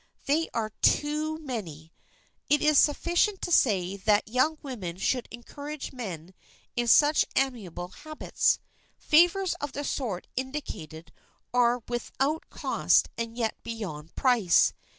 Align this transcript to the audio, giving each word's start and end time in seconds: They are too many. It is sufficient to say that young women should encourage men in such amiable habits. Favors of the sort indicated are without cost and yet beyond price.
They 0.25 0.49
are 0.51 0.71
too 0.81 1.37
many. 1.37 1.93
It 2.49 2.63
is 2.63 2.79
sufficient 2.79 3.39
to 3.43 3.51
say 3.51 3.95
that 3.97 4.27
young 4.27 4.57
women 4.63 4.97
should 4.97 5.27
encourage 5.29 5.93
men 5.93 6.33
in 6.75 6.87
such 6.87 7.23
amiable 7.35 7.89
habits. 7.89 8.57
Favors 8.97 9.53
of 9.61 9.73
the 9.73 9.83
sort 9.83 10.25
indicated 10.35 11.11
are 11.53 11.83
without 11.87 12.49
cost 12.49 13.09
and 13.15 13.37
yet 13.37 13.61
beyond 13.61 14.15
price. 14.15 14.73